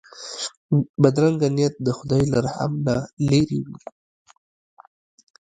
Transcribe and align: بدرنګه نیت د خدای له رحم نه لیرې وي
بدرنګه 1.01 1.49
نیت 1.55 1.73
د 1.85 1.87
خدای 1.97 2.23
له 2.31 2.37
رحم 2.45 2.73
نه 2.85 2.95
لیرې 3.27 3.59
وي 3.65 3.77